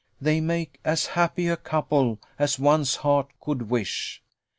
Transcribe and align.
they 0.19 0.41
make 0.41 0.79
as 0.83 1.05
happy 1.05 1.47
a 1.47 1.55
couple 1.55 2.19
as 2.39 2.57
one's 2.57 2.95
heart 2.95 3.29
could 3.39 3.69
wish. 3.69 4.23